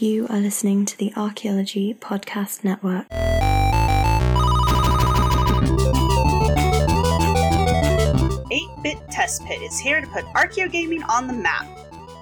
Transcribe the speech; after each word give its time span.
You 0.00 0.28
are 0.28 0.38
listening 0.38 0.84
to 0.84 0.96
the 0.96 1.12
Archaeology 1.16 1.92
Podcast 1.92 2.62
Network. 2.62 3.08
8-Bit 8.48 8.98
Test 9.10 9.44
Pit 9.44 9.60
is 9.60 9.76
here 9.80 10.00
to 10.00 10.06
put 10.06 10.24
archaeogaming 10.26 11.02
on 11.08 11.26
the 11.26 11.32
map. 11.32 11.66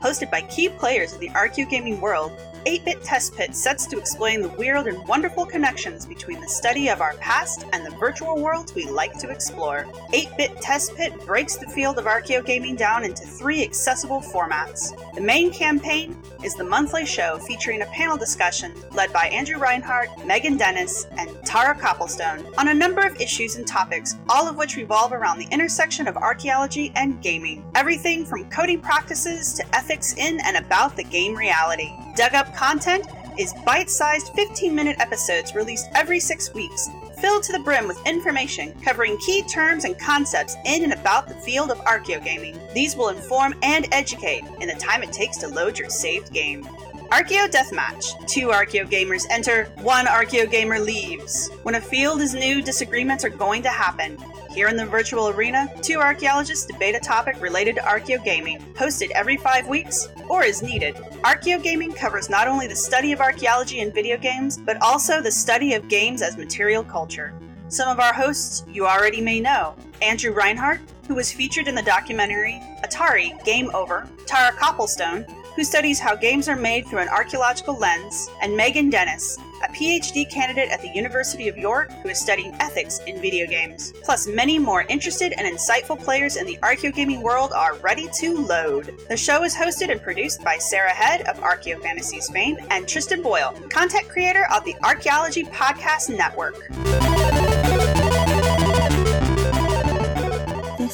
Hosted 0.00 0.30
by 0.30 0.40
key 0.40 0.70
players 0.70 1.12
of 1.12 1.20
the 1.20 1.28
archaeogaming 1.28 2.00
world, 2.00 2.32
8-Bit 2.66 3.04
Test 3.04 3.36
Pit 3.36 3.54
sets 3.54 3.86
to 3.86 3.96
explain 3.96 4.42
the 4.42 4.48
weird 4.48 4.88
and 4.88 5.06
wonderful 5.06 5.46
connections 5.46 6.04
between 6.04 6.40
the 6.40 6.48
study 6.48 6.88
of 6.88 7.00
our 7.00 7.14
past 7.18 7.64
and 7.72 7.86
the 7.86 7.96
virtual 7.96 8.42
worlds 8.42 8.74
we 8.74 8.86
like 8.86 9.16
to 9.20 9.30
explore. 9.30 9.84
8-Bit 10.12 10.60
Test 10.60 10.96
Pit 10.96 11.12
breaks 11.24 11.54
the 11.56 11.68
field 11.68 11.96
of 11.96 12.06
archaeogaming 12.06 12.76
down 12.76 13.04
into 13.04 13.24
three 13.24 13.62
accessible 13.62 14.20
formats. 14.20 14.90
The 15.14 15.20
main 15.20 15.52
campaign 15.52 16.20
is 16.42 16.56
the 16.56 16.64
monthly 16.64 17.06
show 17.06 17.38
featuring 17.38 17.82
a 17.82 17.86
panel 17.86 18.16
discussion 18.16 18.74
led 18.92 19.12
by 19.12 19.28
Andrew 19.28 19.58
Reinhard, 19.58 20.08
Meghan 20.24 20.58
Dennis, 20.58 21.06
and 21.18 21.30
Tara 21.44 21.78
Copplestone 21.78 22.52
on 22.58 22.68
a 22.68 22.74
number 22.74 23.00
of 23.06 23.20
issues 23.20 23.54
and 23.54 23.66
topics, 23.66 24.16
all 24.28 24.48
of 24.48 24.56
which 24.56 24.74
revolve 24.74 25.12
around 25.12 25.38
the 25.38 25.48
intersection 25.52 26.08
of 26.08 26.16
archaeology 26.16 26.92
and 26.96 27.22
gaming. 27.22 27.64
Everything 27.76 28.24
from 28.24 28.50
coding 28.50 28.80
practices 28.80 29.52
to 29.54 29.76
ethics 29.76 30.14
in 30.16 30.40
and 30.40 30.56
about 30.56 30.96
the 30.96 31.04
game 31.04 31.36
reality. 31.36 31.92
Dug 32.16 32.32
Up 32.32 32.54
content 32.54 33.06
is 33.38 33.52
bite 33.66 33.90
sized 33.90 34.32
15 34.34 34.74
minute 34.74 34.96
episodes 34.98 35.54
released 35.54 35.90
every 35.94 36.18
six 36.18 36.54
weeks, 36.54 36.88
filled 37.18 37.42
to 37.42 37.52
the 37.52 37.58
brim 37.58 37.86
with 37.86 38.00
information 38.06 38.72
covering 38.80 39.18
key 39.18 39.42
terms 39.42 39.84
and 39.84 39.98
concepts 39.98 40.56
in 40.64 40.84
and 40.84 40.94
about 40.94 41.28
the 41.28 41.34
field 41.34 41.70
of 41.70 41.76
archaeogaming. 41.80 42.72
These 42.72 42.96
will 42.96 43.10
inform 43.10 43.54
and 43.62 43.86
educate 43.92 44.44
in 44.62 44.68
the 44.68 44.74
time 44.76 45.02
it 45.02 45.12
takes 45.12 45.36
to 45.38 45.48
load 45.48 45.78
your 45.78 45.90
saved 45.90 46.32
game. 46.32 46.66
Archeo 47.10 47.46
Deathmatch. 47.48 48.26
Two 48.26 48.48
Archeo 48.48 48.84
gamers 48.84 49.26
enter, 49.30 49.66
one 49.82 50.06
Archeo 50.06 50.50
gamer 50.50 50.80
leaves. 50.80 51.48
When 51.62 51.76
a 51.76 51.80
field 51.80 52.20
is 52.20 52.34
new, 52.34 52.60
disagreements 52.60 53.24
are 53.24 53.30
going 53.30 53.62
to 53.62 53.68
happen. 53.68 54.18
Here 54.50 54.66
in 54.66 54.76
the 54.76 54.86
virtual 54.86 55.28
arena, 55.28 55.70
two 55.82 56.00
archaeologists 56.00 56.66
debate 56.66 56.96
a 56.96 56.98
topic 56.98 57.40
related 57.40 57.76
to 57.76 57.82
Archeo 57.82 58.22
gaming, 58.24 58.58
hosted 58.74 59.10
every 59.10 59.36
five 59.36 59.68
weeks 59.68 60.08
or 60.28 60.42
as 60.42 60.62
needed. 60.62 60.96
Archeo 61.22 61.62
gaming 61.62 61.92
covers 61.92 62.28
not 62.28 62.48
only 62.48 62.66
the 62.66 62.74
study 62.74 63.12
of 63.12 63.20
archaeology 63.20 63.80
and 63.80 63.94
video 63.94 64.16
games, 64.16 64.56
but 64.56 64.80
also 64.82 65.20
the 65.20 65.30
study 65.30 65.74
of 65.74 65.88
games 65.88 66.22
as 66.22 66.36
material 66.36 66.82
culture. 66.82 67.32
Some 67.68 67.88
of 67.88 68.00
our 68.00 68.12
hosts 68.12 68.64
you 68.68 68.86
already 68.86 69.20
may 69.20 69.38
know 69.38 69.76
Andrew 70.02 70.32
Reinhard, 70.32 70.80
who 71.06 71.14
was 71.14 71.32
featured 71.32 71.68
in 71.68 71.74
the 71.76 71.82
documentary 71.82 72.60
Atari 72.84 73.42
Game 73.44 73.70
Over, 73.74 74.08
Tara 74.26 74.52
Copplestone, 74.56 75.24
who 75.56 75.64
studies 75.64 75.98
how 75.98 76.14
games 76.14 76.48
are 76.48 76.56
made 76.56 76.86
through 76.86 77.00
an 77.00 77.08
archaeological 77.08 77.76
lens, 77.78 78.28
and 78.42 78.52
Meghan 78.52 78.90
Dennis, 78.90 79.38
a 79.64 79.68
PhD 79.72 80.30
candidate 80.30 80.70
at 80.70 80.82
the 80.82 80.88
University 80.88 81.48
of 81.48 81.56
York 81.56 81.90
who 82.02 82.10
is 82.10 82.20
studying 82.20 82.54
ethics 82.60 83.00
in 83.06 83.20
video 83.20 83.46
games. 83.46 83.94
Plus, 84.04 84.26
many 84.26 84.58
more 84.58 84.82
interested 84.90 85.32
and 85.32 85.46
insightful 85.46 85.98
players 85.98 86.36
in 86.36 86.44
the 86.44 86.58
archaeogaming 86.58 87.22
world 87.22 87.52
are 87.52 87.74
ready 87.76 88.06
to 88.14 88.38
load. 88.38 88.94
The 89.08 89.16
show 89.16 89.44
is 89.44 89.54
hosted 89.54 89.90
and 89.90 90.02
produced 90.02 90.44
by 90.44 90.58
Sarah 90.58 90.90
Head 90.90 91.22
of 91.22 91.38
Archeo 91.38 91.80
Fantasies 91.80 92.28
fame 92.28 92.58
and 92.70 92.86
Tristan 92.86 93.22
Boyle, 93.22 93.54
content 93.70 94.08
creator 94.08 94.46
of 94.54 94.62
the 94.64 94.76
Archaeology 94.84 95.44
Podcast 95.44 96.14
Network. 96.14 97.75